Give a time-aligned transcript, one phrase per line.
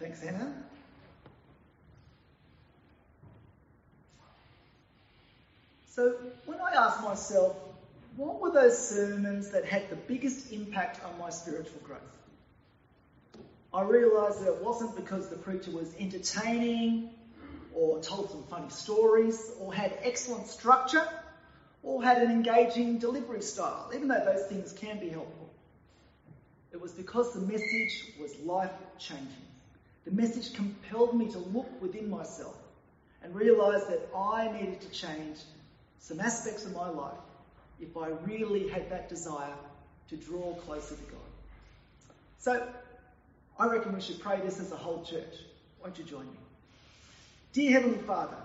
[0.00, 0.50] Thanks, Anna.
[5.90, 6.14] So,
[6.46, 7.54] when I asked myself,
[8.16, 12.00] what were those sermons that had the biggest impact on my spiritual growth?
[13.74, 17.10] I realised that it wasn't because the preacher was entertaining
[17.74, 21.06] or told some funny stories or had excellent structure
[21.82, 25.50] or had an engaging delivery style, even though those things can be helpful.
[26.72, 29.49] It was because the message was life changing.
[30.04, 32.56] The message compelled me to look within myself
[33.22, 35.38] and realise that I needed to change
[35.98, 37.18] some aspects of my life
[37.80, 39.54] if I really had that desire
[40.08, 41.20] to draw closer to God.
[42.38, 42.68] So,
[43.58, 45.34] I reckon we should pray this as a whole church.
[45.82, 46.38] Won't you join me?
[47.52, 48.36] Dear Heavenly Father,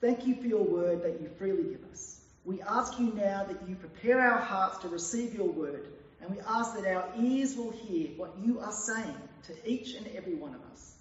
[0.00, 2.20] thank you for your word that you freely give us.
[2.44, 5.86] We ask you now that you prepare our hearts to receive your word,
[6.22, 10.06] and we ask that our ears will hear what you are saying to each and
[10.16, 10.94] every one of us.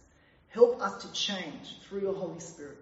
[0.49, 2.77] Help us to change through your Holy Spirit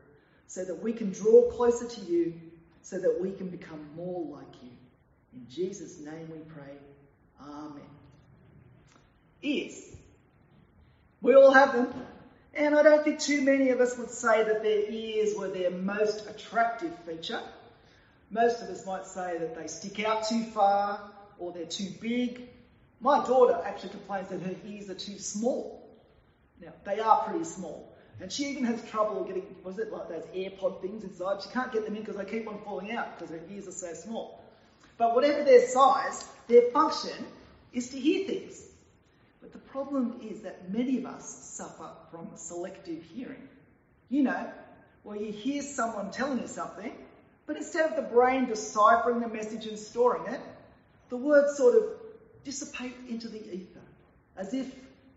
[0.47, 2.33] so that we can draw closer to you,
[2.81, 4.69] so that we can become more like you.
[5.33, 6.77] In Jesus' name we pray.
[7.41, 7.81] Amen.
[9.41, 9.81] Ears.
[11.21, 11.91] We all have them.
[12.53, 15.71] And I don't think too many of us would say that their ears were their
[15.71, 17.41] most attractive feature.
[18.29, 20.99] Most of us might say that they stick out too far
[21.39, 22.47] or they're too big.
[23.03, 25.85] My daughter actually complains that her ears are too small.
[26.61, 27.93] Now, they are pretty small.
[28.21, 31.41] And she even has trouble getting, was it like those AirPod things inside?
[31.41, 33.71] She can't get them in because they keep on falling out because her ears are
[33.71, 34.41] so small.
[34.97, 37.27] But whatever their size, their function
[37.73, 38.63] is to hear things.
[39.41, 43.49] But the problem is that many of us suffer from selective hearing.
[44.07, 44.49] You know,
[45.03, 46.93] where you hear someone telling you something,
[47.47, 50.39] but instead of the brain deciphering the message and storing it,
[51.09, 51.83] the words sort of
[52.43, 53.79] dissipate into the ether,
[54.37, 54.67] as if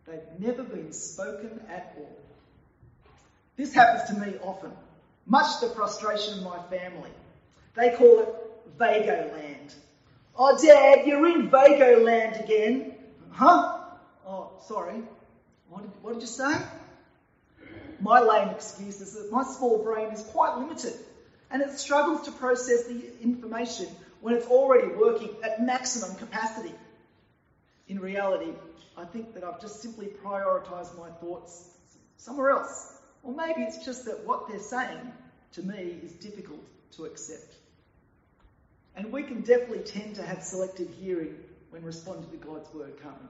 [0.06, 2.18] they've never been spoken at all.
[3.56, 4.72] This happens to me often,
[5.26, 7.10] much to the frustration of my family.
[7.74, 8.28] They call it
[8.78, 9.74] Vago land.
[10.36, 12.94] Oh, Dad, you're in Vago land again.
[13.30, 13.78] Huh?
[14.26, 15.02] Oh, sorry.
[15.68, 16.54] What did, what did you say?
[18.00, 20.92] My lame excuse is that my small brain is quite limited
[21.50, 23.86] and it struggles to process the information
[24.20, 26.74] when it's already working at maximum capacity.
[27.88, 28.52] In reality,
[28.96, 31.70] I think that I've just simply prioritized my thoughts
[32.16, 32.92] somewhere else.
[33.22, 35.12] Or maybe it's just that what they're saying
[35.52, 36.60] to me is difficult
[36.92, 37.54] to accept.
[38.94, 41.36] And we can definitely tend to have selective hearing
[41.70, 43.28] when responding to God's word, can't we?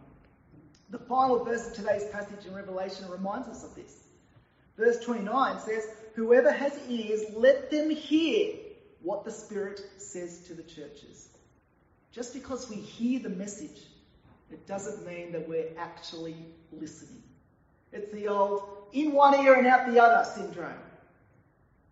[0.90, 3.98] The final verse of today's passage in Revelation reminds us of this.
[4.76, 8.54] Verse 29 says, Whoever has ears, let them hear
[9.02, 11.28] what the Spirit says to the churches.
[12.12, 13.82] Just because we hear the message,
[14.50, 16.36] it doesn't mean that we're actually
[16.72, 17.22] listening.
[17.92, 18.62] It's the old
[18.92, 20.78] in one ear and out the other syndrome.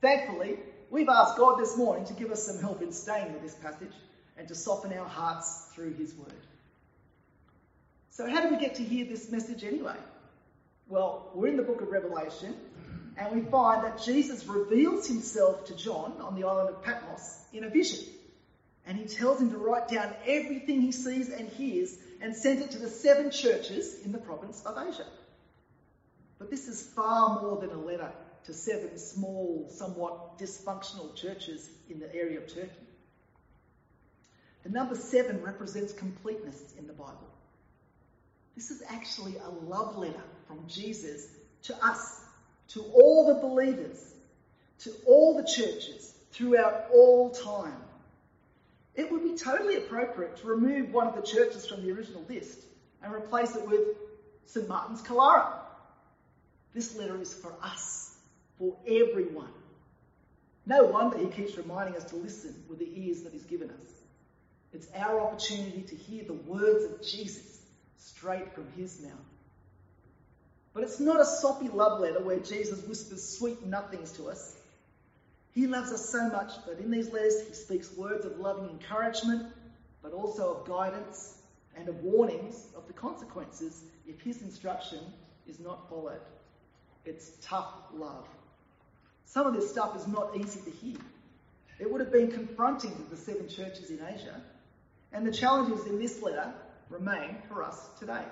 [0.00, 0.58] Thankfully,
[0.90, 3.92] we've asked God this morning to give us some help in staying with this passage
[4.36, 6.32] and to soften our hearts through His Word.
[8.10, 9.96] So, how do we get to hear this message anyway?
[10.88, 12.54] Well, we're in the book of Revelation,
[13.16, 17.64] and we find that Jesus reveals himself to John on the island of Patmos in
[17.64, 18.04] a vision.
[18.86, 22.70] And he tells him to write down everything he sees and hears and sent it
[22.70, 25.04] to the seven churches in the province of Asia.
[26.38, 28.10] But this is far more than a letter
[28.44, 32.70] to seven small, somewhat dysfunctional churches in the area of Turkey.
[34.62, 37.28] The number seven represents completeness in the Bible.
[38.54, 41.28] This is actually a love letter from Jesus
[41.64, 42.22] to us,
[42.68, 44.14] to all the believers,
[44.78, 47.83] to all the churches throughout all time.
[49.36, 52.60] Totally appropriate to remove one of the churches from the original list
[53.02, 53.82] and replace it with
[54.46, 54.68] St.
[54.68, 55.52] Martin's Killara.
[56.72, 58.14] This letter is for us,
[58.58, 59.52] for everyone.
[60.66, 63.90] No wonder he keeps reminding us to listen with the ears that he's given us.
[64.72, 67.60] It's our opportunity to hear the words of Jesus
[67.98, 69.12] straight from his mouth.
[70.72, 74.56] But it's not a soppy love letter where Jesus whispers sweet nothings to us.
[75.54, 79.46] He loves us so much that in these letters he speaks words of loving encouragement,
[80.02, 81.38] but also of guidance
[81.76, 84.98] and of warnings of the consequences if his instruction
[85.46, 86.20] is not followed.
[87.04, 88.26] It's tough love.
[89.26, 90.96] Some of this stuff is not easy to hear.
[91.78, 94.40] It would have been confronting to the seven churches in Asia,
[95.12, 96.52] and the challenges in this letter
[96.90, 98.24] remain for us today.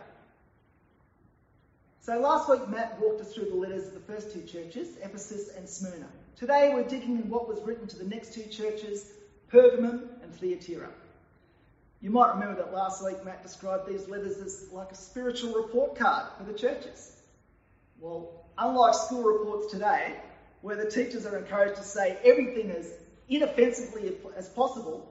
[2.00, 5.50] So last week Matt walked us through the letters of the first two churches, Ephesus
[5.56, 6.08] and Smyrna.
[6.36, 9.06] Today we're digging in what was written to the next two churches,
[9.52, 10.88] Pergamum and Thyatira.
[12.00, 15.96] You might remember that last week Matt described these letters as like a spiritual report
[15.96, 17.20] card for the churches.
[18.00, 20.16] Well, unlike school reports today,
[20.62, 22.92] where the teachers are encouraged to say everything as
[23.28, 25.06] inoffensively as possible,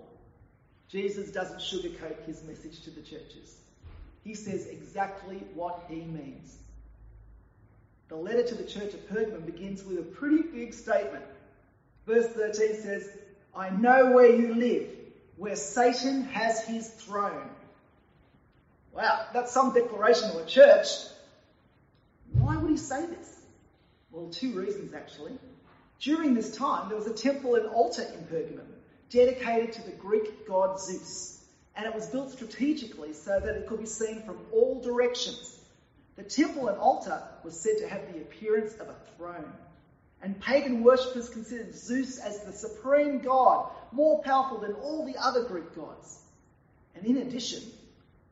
[0.89, 3.55] Jesus doesn't sugarcoat his message to the churches.
[4.23, 6.57] He says exactly what he means.
[8.11, 11.23] The letter to the church of Pergamum begins with a pretty big statement.
[12.05, 13.09] Verse 13 says,
[13.55, 14.89] I know where you live,
[15.37, 17.49] where Satan has his throne.
[18.93, 20.87] Wow, that's some declaration of a church.
[22.33, 23.39] Why would he say this?
[24.11, 25.39] Well, two reasons actually.
[26.01, 28.67] During this time, there was a temple and altar in Pergamum
[29.09, 31.41] dedicated to the Greek god Zeus,
[31.77, 35.60] and it was built strategically so that it could be seen from all directions.
[36.21, 39.51] The temple and altar was said to have the appearance of a throne,
[40.21, 45.45] and pagan worshippers considered Zeus as the supreme god, more powerful than all the other
[45.45, 46.19] Greek gods.
[46.93, 47.63] And in addition,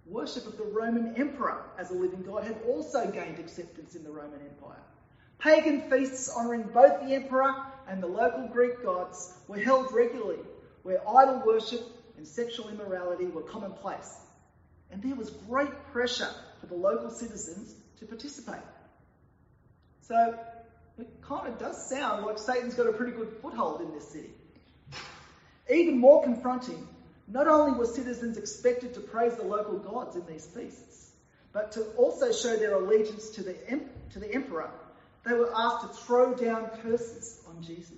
[0.05, 4.11] worship of the Roman emperor as a living god had also gained acceptance in the
[4.11, 4.83] Roman Empire.
[5.39, 7.55] Pagan feasts honouring both the emperor
[7.87, 10.37] and the local Greek gods were held regularly,
[10.83, 11.81] where idol worship
[12.17, 14.15] and sexual immorality were commonplace.
[14.91, 18.61] And there was great pressure for the local citizens to participate.
[20.01, 20.37] So
[20.97, 24.31] it kind of does sound like Satan's got a pretty good foothold in this city.
[25.69, 26.87] Even more confronting,
[27.27, 31.11] not only were citizens expected to praise the local gods in these feasts,
[31.53, 33.55] but to also show their allegiance to the,
[34.11, 34.71] to the emperor
[35.25, 37.93] they were asked to throw down curses on Jesus.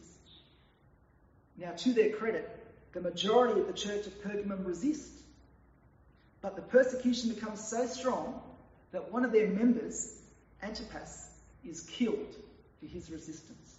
[1.58, 2.50] Now, to their credit,
[2.94, 5.12] the majority of the church of Pergamum resist.
[6.42, 8.42] But the persecution becomes so strong
[8.92, 10.16] that one of their members,
[10.62, 11.30] Antipas,
[11.64, 12.36] is killed
[12.80, 13.78] for his resistance.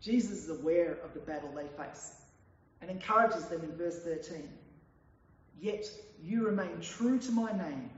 [0.00, 2.12] Jesus is aware of the battle they face
[2.80, 4.48] and encourages them in verse 13.
[5.60, 5.90] Yet
[6.22, 7.90] you remain true to my name.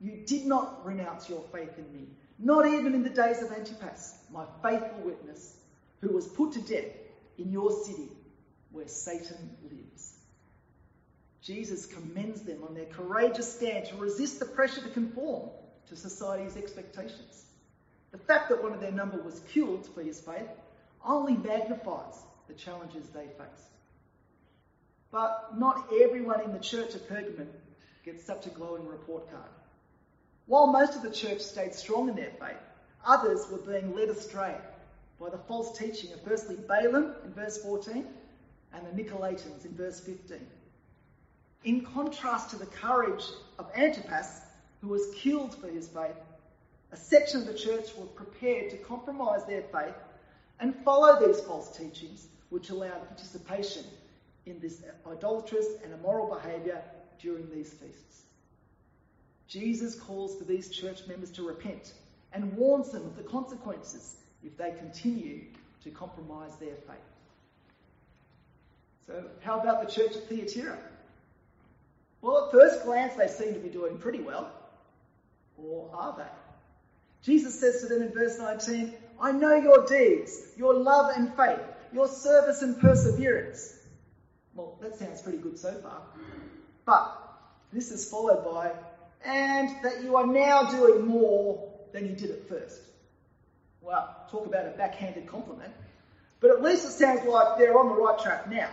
[0.00, 2.06] You did not renounce your faith in me
[2.38, 5.56] not even in the days of Antipas, my faithful witness,
[6.00, 6.92] who was put to death
[7.38, 8.08] in your city
[8.72, 10.12] where Satan lives.
[11.46, 15.48] Jesus commends them on their courageous stand to resist the pressure to conform
[15.88, 17.44] to society's expectations.
[18.10, 20.48] The fact that one of their number was killed for his faith
[21.04, 22.16] only magnifies
[22.48, 23.68] the challenges they face.
[25.12, 27.46] But not everyone in the church of Pergamum
[28.04, 29.50] gets such a glowing report card.
[30.46, 32.56] While most of the church stayed strong in their faith,
[33.04, 34.56] others were being led astray
[35.20, 38.04] by the false teaching of firstly Balaam in verse 14
[38.74, 40.44] and the Nicolaitans in verse 15.
[41.66, 43.24] In contrast to the courage
[43.58, 44.40] of Antipas,
[44.80, 46.14] who was killed for his faith,
[46.92, 49.96] a section of the church were prepared to compromise their faith
[50.60, 53.82] and follow these false teachings, which allowed participation
[54.46, 54.80] in this
[55.10, 56.80] idolatrous and immoral behaviour
[57.18, 58.22] during these feasts.
[59.48, 61.94] Jesus calls for these church members to repent
[62.32, 65.40] and warns them of the consequences if they continue
[65.82, 66.96] to compromise their faith.
[69.08, 70.78] So, how about the church of Thyatira?
[72.26, 74.50] Well, at first glance, they seem to be doing pretty well.
[75.56, 76.24] Or are they?
[77.22, 81.60] Jesus says to them in verse 19, I know your deeds, your love and faith,
[81.92, 83.78] your service and perseverance.
[84.56, 86.02] Well, that sounds pretty good so far.
[86.84, 87.16] But
[87.72, 88.72] this is followed by
[89.24, 92.80] and that you are now doing more than you did at first.
[93.80, 95.72] Well, talk about a backhanded compliment.
[96.40, 98.70] But at least it sounds like they're on the right track now.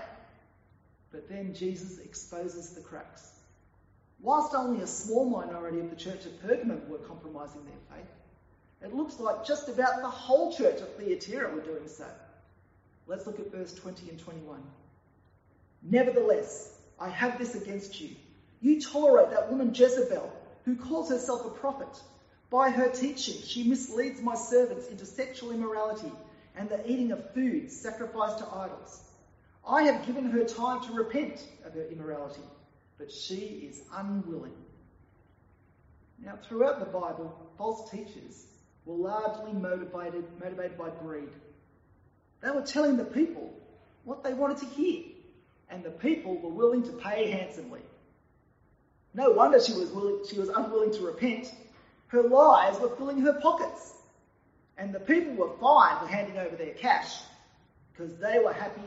[1.12, 3.33] But then Jesus exposes the cracks.
[4.24, 8.10] Whilst only a small minority of the church of Pergamum were compromising their faith,
[8.82, 12.08] it looks like just about the whole church of Thyatira were doing so.
[13.06, 14.64] Let's look at verse 20 and 21.
[15.84, 18.12] Nevertheless, I have this against you.
[18.62, 22.02] You tolerate that woman Jezebel who calls herself a prophet.
[22.50, 26.12] By her teaching, she misleads my servants into sexual immorality
[26.56, 29.02] and the eating of food sacrificed to idols.
[29.68, 32.44] I have given her time to repent of her immorality,
[32.98, 34.54] but she is unwilling.
[36.24, 38.46] Now, throughout the Bible, false teachers
[38.86, 41.30] were largely motivated, motivated by greed.
[42.42, 43.54] They were telling the people
[44.04, 45.04] what they wanted to hear,
[45.70, 47.82] and the people were willing to pay handsomely.
[49.14, 51.54] No wonder she was, willing, she was unwilling to repent.
[52.08, 53.94] Her lies were filling her pockets.
[54.78, 57.20] And the people were fine with handing over their cash
[57.92, 58.82] because they were happy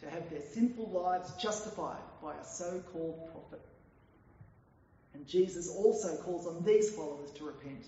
[0.00, 3.64] to have their sinful lives justified by a so called prophet.
[5.14, 7.86] And Jesus also calls on these followers to repent.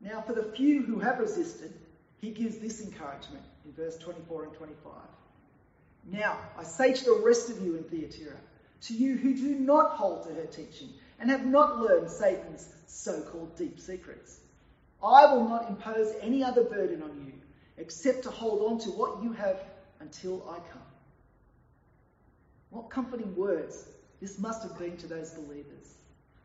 [0.00, 1.72] Now, for the few who have resisted,
[2.20, 4.92] he gives this encouragement in verse 24 and 25.
[6.10, 8.36] Now, I say to the rest of you in Thyatira,
[8.82, 10.90] to you who do not hold to her teaching
[11.20, 14.40] and have not learned Satan's so called deep secrets.
[15.02, 17.32] I will not impose any other burden on you
[17.76, 19.60] except to hold on to what you have
[20.00, 20.87] until I come.
[22.70, 23.86] What comforting words
[24.20, 25.94] this must have been to those believers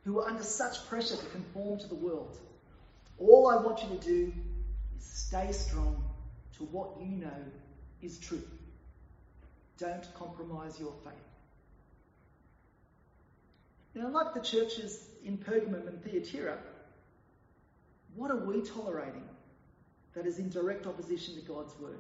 [0.05, 2.37] who were under such pressure to conform to the world.
[3.17, 4.33] All I want you to do
[4.97, 6.03] is stay strong
[6.57, 7.43] to what you know
[8.01, 8.43] is true.
[9.77, 11.13] Don't compromise your faith.
[13.95, 16.57] Now, like the churches in Pergamum and Thyatira,
[18.15, 19.27] what are we tolerating
[20.13, 21.99] that is in direct opposition to God's word?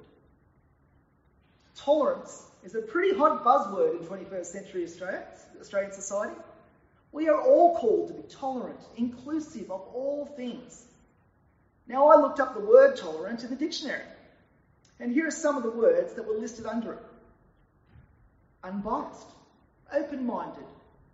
[1.75, 5.23] Tolerance is a pretty hot buzzword in 21st century Australia,
[5.59, 6.35] Australian society.
[7.11, 10.83] We are all called to be tolerant, inclusive of all things.
[11.87, 14.05] Now, I looked up the word tolerant in the dictionary,
[14.99, 17.03] and here are some of the words that were listed under it
[18.63, 19.27] unbiased,
[19.93, 20.63] open minded,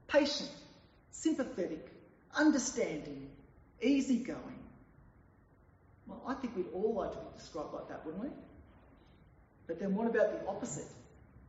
[0.07, 0.49] patient,
[1.11, 1.91] sympathetic,
[2.35, 3.27] understanding,
[3.81, 4.59] easygoing.
[6.05, 8.29] Well, I think we'd all like to be described like that, wouldn't we?
[9.69, 10.87] But then what about the opposite?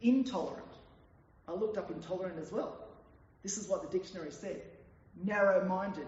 [0.03, 0.63] Intolerant.
[1.49, 2.77] I looked up intolerant as well.
[3.43, 4.61] This is what the dictionary said
[5.25, 6.07] narrow minded,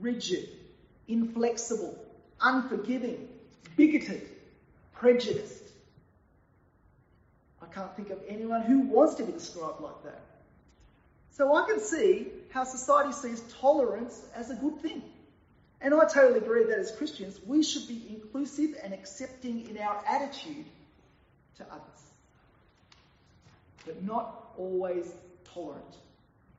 [0.00, 0.48] rigid,
[1.08, 1.98] inflexible,
[2.40, 3.28] unforgiving,
[3.76, 4.22] bigoted,
[4.94, 5.64] prejudiced.
[7.60, 10.22] I can't think of anyone who wants to be described like that.
[11.32, 15.02] So I can see how society sees tolerance as a good thing.
[15.80, 20.04] And I totally agree that as Christians, we should be inclusive and accepting in our
[20.06, 20.66] attitude
[21.58, 22.02] to others.
[23.84, 25.12] But not always
[25.52, 25.96] tolerant.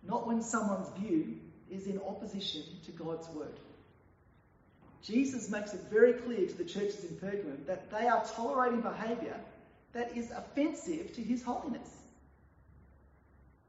[0.04, 1.38] Not when someone's view
[1.72, 3.60] is in opposition to God's word.
[5.02, 9.38] Jesus makes it very clear to the churches in Pergamum that they are tolerating behaviour
[9.94, 11.90] that is offensive to his holiness.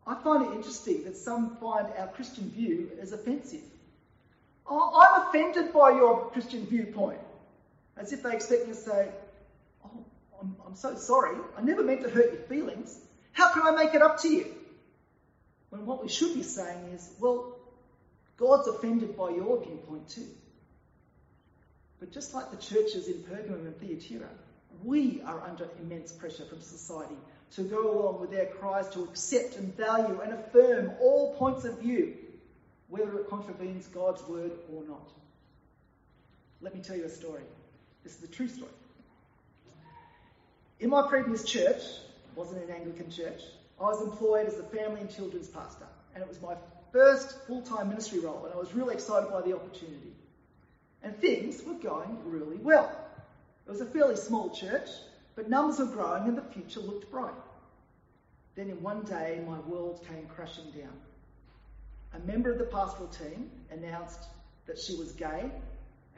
[0.07, 3.63] I find it interesting that some find our Christian view as offensive.
[4.67, 7.21] Oh, I'm offended by your Christian viewpoint.
[7.97, 9.09] As if they expect me to say,
[10.45, 11.37] I'm, I'm so sorry.
[11.57, 12.99] I never meant to hurt your feelings.
[13.33, 14.55] How can I make it up to you?
[15.71, 17.57] When what we should be saying is, Well,
[18.37, 20.29] God's offended by your viewpoint too.
[21.99, 24.29] But just like the churches in Pergamum and Thyatira,
[24.83, 27.17] we are under immense pressure from society
[27.53, 31.79] to go along with their cries to accept and value and affirm all points of
[31.79, 32.15] view,
[32.89, 35.09] whether it contravenes God's word or not.
[36.61, 37.45] Let me tell you a story.
[38.03, 38.73] This is a true story.
[40.85, 43.41] In my previous church, it wasn't an Anglican church,
[43.81, 46.57] I was employed as the family and children's pastor, and it was my
[46.93, 50.13] first full time ministry role, and I was really excited by the opportunity.
[51.03, 52.95] And things were going really well.
[53.67, 54.91] It was a fairly small church,
[55.37, 57.33] but numbers were growing and the future looked bright.
[58.55, 61.01] Then in one day, my world came crashing down.
[62.13, 64.21] A member of the pastoral team announced
[64.67, 65.51] that she was gay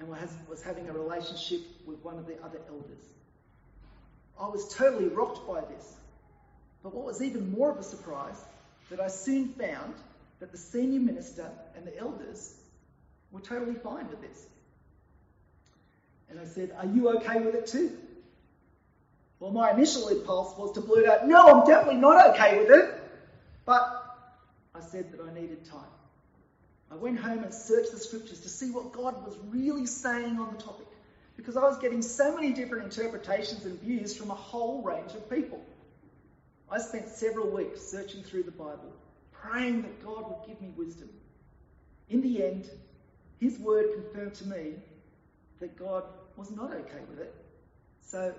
[0.01, 3.13] and was having a relationship with one of the other elders.
[4.41, 5.97] I was totally rocked by this.
[6.83, 8.37] But what was even more of a surprise,
[8.91, 9.95] that I soon found
[10.41, 12.55] that the senior minister and the elders
[13.33, 14.47] were totally fine with this.
[16.31, 17.97] And I said, Are you okay with it too?
[19.41, 22.95] Well, my initial impulse was to blurt out, No, I'm definitely not okay with it.
[23.65, 24.03] But
[24.75, 25.81] I said that I needed time.
[26.91, 30.55] I went home and searched the scriptures to see what God was really saying on
[30.57, 30.87] the topic
[31.37, 35.29] because I was getting so many different interpretations and views from a whole range of
[35.29, 35.63] people.
[36.71, 38.93] I spent several weeks searching through the Bible,
[39.33, 41.09] praying that God would give me wisdom.
[42.09, 42.69] In the end,
[43.39, 44.73] His word confirmed to me
[45.61, 46.05] that God
[46.37, 47.35] was not okay with it.
[48.03, 48.35] So,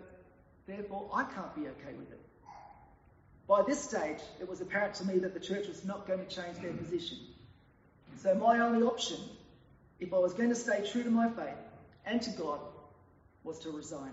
[0.66, 2.22] therefore, I can't be okay with it.
[3.48, 6.26] By this stage, it was apparent to me that the church was not going to
[6.26, 7.18] change their position.
[8.18, 9.18] So, my only option,
[10.00, 11.56] if I was going to stay true to my faith
[12.06, 12.60] and to God,
[13.48, 14.12] was to resign.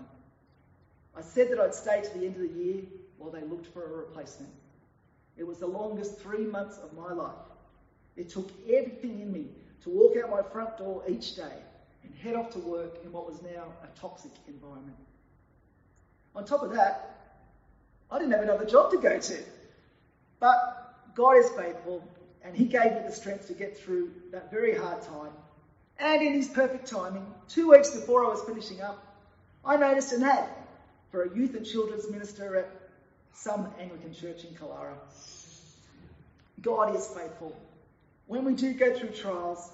[1.15, 2.83] I said that I'd stay to the end of the year
[3.17, 4.51] while they looked for a replacement.
[5.37, 7.35] It was the longest three months of my life.
[8.15, 9.47] It took everything in me
[9.83, 11.61] to walk out my front door each day
[12.03, 14.95] and head off to work in what was now a toxic environment.
[16.35, 17.11] On top of that,
[18.09, 19.37] I didn't have another job to go to.
[20.39, 22.07] But God is faithful,
[22.43, 25.31] and He gave me the strength to get through that very hard time.
[25.97, 29.04] And in His perfect timing, two weeks before I was finishing up,
[29.65, 30.47] I noticed an ad
[31.11, 32.69] for a youth and children's minister at
[33.33, 34.95] some Anglican church in Killara.
[36.61, 37.55] God is faithful.
[38.27, 39.71] When we do go through trials,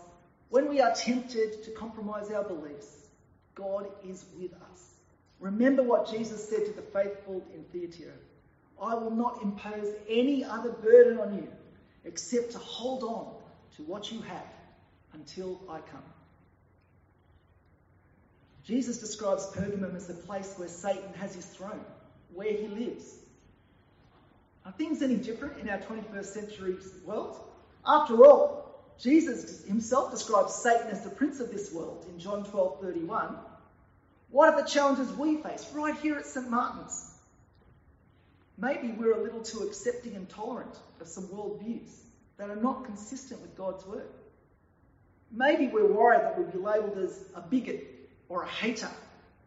[0.49, 3.07] when we are tempted to compromise our beliefs,
[3.55, 4.91] God is with us.
[5.39, 8.13] Remember what Jesus said to the faithful in Thyatira
[8.81, 11.47] I will not impose any other burden on you
[12.03, 13.27] except to hold on
[13.75, 14.47] to what you have
[15.13, 16.03] until I come.
[18.65, 21.83] Jesus describes Pergamum as the place where Satan has his throne,
[22.33, 23.15] where he lives.
[24.65, 27.35] Are things any different in our 21st century world?
[27.85, 28.61] After all,
[28.99, 33.35] Jesus himself describes Satan as the prince of this world in John 12:31.
[34.29, 36.49] What are the challenges we face right here at St.
[36.49, 37.11] Martin's?
[38.57, 41.89] Maybe we're a little too accepting and tolerant of some worldviews
[42.37, 44.07] that are not consistent with God's word.
[45.31, 48.00] Maybe we're worried that we'll be labelled as a bigot
[48.31, 48.89] or a hater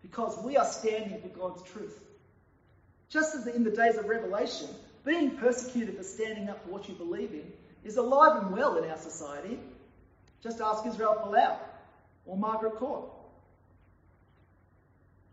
[0.03, 1.99] because we are standing for God's truth.
[3.09, 4.69] Just as in the days of Revelation,
[5.07, 7.51] being persecuted for standing up for what you believe in
[7.83, 9.59] is alive and well in our society.
[10.43, 11.57] Just ask Israel Folau
[12.27, 13.05] or Margaret Court.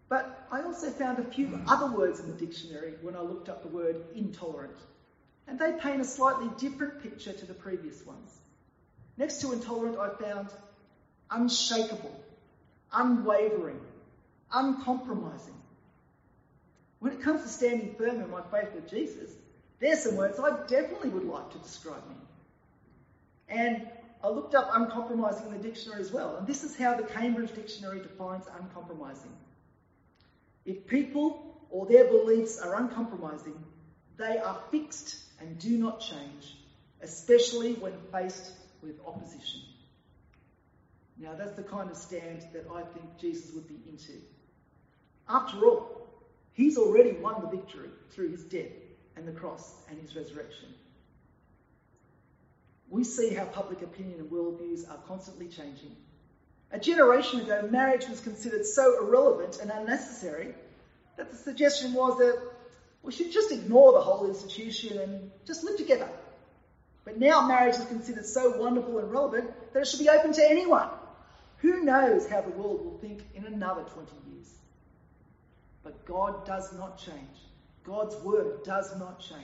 [0.07, 3.63] But I also found a few other words in the dictionary when I looked up
[3.63, 4.77] the word intolerant,
[5.47, 8.31] and they paint a slightly different picture to the previous ones.
[9.17, 10.49] Next to intolerant, I found
[11.29, 12.13] unshakable,
[12.93, 13.79] unwavering,
[14.51, 15.53] uncompromising.
[16.99, 19.31] When it comes to standing firm in my faith with Jesus,
[19.79, 22.15] there's some words I definitely would like to describe me.
[23.49, 23.87] And
[24.23, 27.53] I looked up uncompromising in the dictionary as well, and this is how the Cambridge
[27.55, 29.31] Dictionary defines uncompromising.
[30.65, 33.55] If people or their beliefs are uncompromising,
[34.17, 36.55] they are fixed and do not change,
[37.01, 38.51] especially when faced
[38.83, 39.61] with opposition.
[41.21, 44.13] Now, that's the kind of stand that I think Jesus would be into.
[45.29, 46.07] After all,
[46.53, 48.71] he's already won the victory through his death
[49.15, 50.69] and the cross and his resurrection.
[52.89, 55.95] We see how public opinion and worldviews are constantly changing.
[56.71, 60.55] A generation ago, marriage was considered so irrelevant and unnecessary
[61.17, 62.41] that the suggestion was that
[63.03, 66.09] we should just ignore the whole institution and just live together.
[67.05, 70.49] But now marriage is considered so wonderful and relevant that it should be open to
[70.49, 70.87] anyone.
[71.61, 74.47] Who knows how the world will think in another 20 years?
[75.83, 77.17] But God does not change.
[77.83, 79.41] God's word does not change.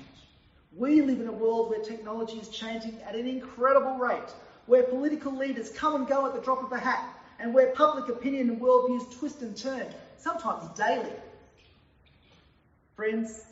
[0.76, 4.34] We live in a world where technology is changing at an incredible rate,
[4.66, 7.08] where political leaders come and go at the drop of a hat,
[7.40, 9.86] and where public opinion and worldviews twist and turn,
[10.18, 11.14] sometimes daily.
[12.96, 13.44] Friends,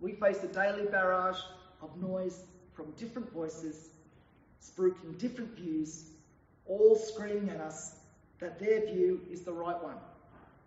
[0.00, 1.40] we face a daily barrage
[1.80, 2.40] of noise
[2.74, 3.88] from different voices,
[4.62, 6.04] spruiking different views,
[6.66, 7.94] all screaming at us
[8.40, 9.96] that their view is the right one,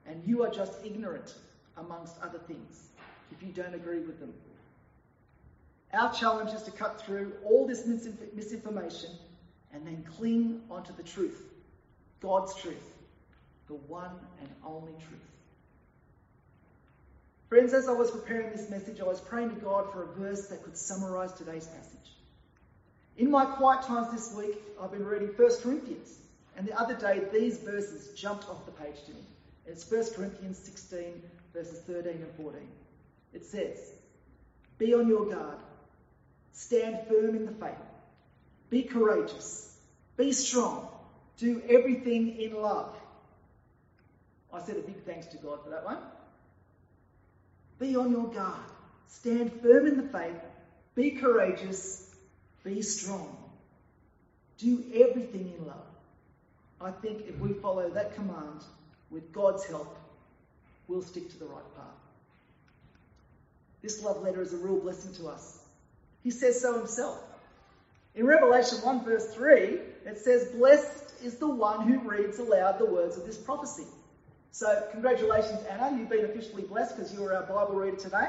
[0.06, 1.34] and you are just ignorant,
[1.78, 2.90] amongst other things
[3.32, 4.34] if you don't agree with them.
[5.94, 9.12] Our challenge is to cut through all this misinformation
[9.74, 11.42] and then cling onto the truth,
[12.22, 12.94] God's truth,
[13.68, 15.22] the one and only truth.
[17.48, 20.48] Friends, as I was preparing this message, I was praying to God for a verse
[20.48, 22.17] that could summarize today's passage.
[23.18, 26.20] In my quiet times this week, I've been reading 1 Corinthians,
[26.56, 29.22] and the other day these verses jumped off the page to me.
[29.66, 32.62] It's 1 Corinthians 16, verses 13 and 14.
[33.34, 33.92] It says,
[34.78, 35.58] Be on your guard,
[36.54, 37.74] stand firm in the faith,
[38.70, 39.76] be courageous,
[40.16, 40.88] be strong,
[41.38, 42.96] do everything in love.
[44.54, 45.98] I said a big thanks to God for that one.
[47.80, 48.62] Be on your guard,
[49.08, 50.40] stand firm in the faith,
[50.94, 52.07] be courageous,
[52.68, 53.36] be strong,
[54.58, 55.86] do everything in love.
[56.80, 58.62] I think if we follow that command
[59.10, 59.98] with God's help,
[60.88, 61.86] we'll stick to the right path.
[63.82, 65.60] This love letter is a real blessing to us.
[66.24, 67.20] He says so himself.
[68.16, 72.86] In Revelation 1, verse 3, it says, Blessed is the one who reads aloud the
[72.86, 73.86] words of this prophecy.
[74.52, 75.96] So, congratulations, Anna.
[75.98, 78.28] You've been officially blessed because you were our Bible reader today.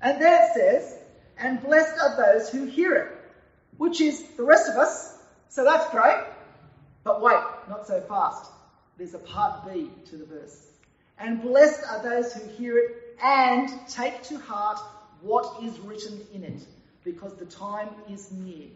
[0.00, 0.94] And there it says,
[1.36, 3.15] And blessed are those who hear it,
[3.76, 5.16] which is the rest of us.
[5.48, 6.24] So that's great.
[7.04, 8.50] But wait, not so fast.
[8.98, 10.66] There's a part B to the verse.
[11.18, 14.78] And blessed are those who hear it and take to heart
[15.20, 16.62] what is written in it,
[17.04, 18.66] because the time is near.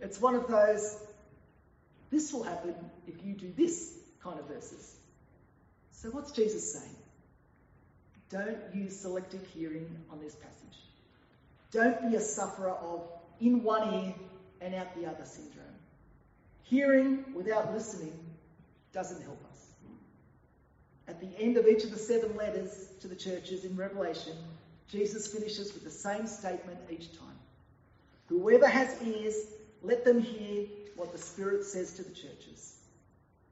[0.00, 0.96] It's one of those,
[2.10, 2.74] this will happen
[3.08, 4.94] if you do this kind of verses.
[5.92, 6.96] So, what's Jesus saying?
[8.30, 10.78] Don't use selective hearing on this passage.
[11.72, 13.08] Don't be a sufferer of
[13.40, 14.14] in one ear
[14.60, 15.64] and out the other syndrome.
[16.64, 18.18] Hearing without listening
[18.92, 19.66] doesn't help us.
[21.06, 24.32] At the end of each of the seven letters to the churches in Revelation,
[24.88, 27.38] Jesus finishes with the same statement each time.
[28.28, 29.46] Whoever has ears,
[29.82, 30.66] let them hear
[30.96, 32.76] what the Spirit says to the churches.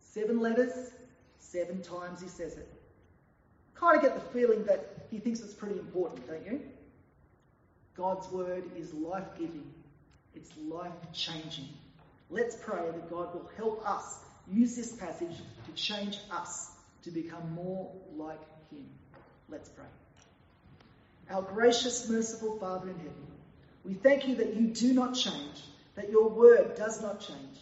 [0.01, 0.91] Seven letters,
[1.39, 2.69] seven times he says it.
[3.75, 6.61] Kind of get the feeling that he thinks it's pretty important, don't you?
[7.97, 9.71] God's word is life giving,
[10.35, 11.69] it's life changing.
[12.31, 14.19] Let's pray that God will help us
[14.51, 16.71] use this passage to change us
[17.03, 18.87] to become more like Him.
[19.49, 19.85] Let's pray.
[21.31, 23.27] Our gracious, merciful Father in heaven,
[23.85, 25.63] we thank you that you do not change,
[25.95, 27.59] that your word does not change.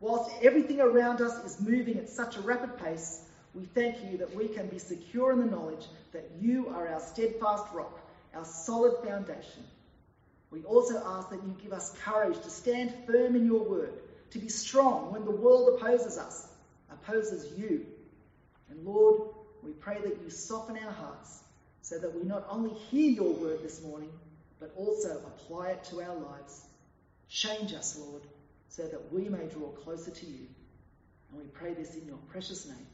[0.00, 3.20] Whilst everything around us is moving at such a rapid pace,
[3.54, 7.00] we thank you that we can be secure in the knowledge that you are our
[7.00, 8.00] steadfast rock,
[8.34, 9.64] our solid foundation.
[10.50, 13.92] We also ask that you give us courage to stand firm in your word,
[14.30, 16.48] to be strong when the world opposes us,
[16.90, 17.86] opposes you.
[18.68, 19.22] And Lord,
[19.62, 21.40] we pray that you soften our hearts
[21.82, 24.10] so that we not only hear your word this morning,
[24.58, 26.64] but also apply it to our lives.
[27.28, 28.22] Change us, Lord,
[28.68, 30.46] so that we may draw closer to you.
[31.30, 32.86] And we pray this in your precious name.